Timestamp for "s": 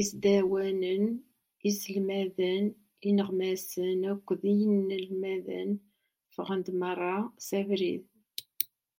7.46-7.48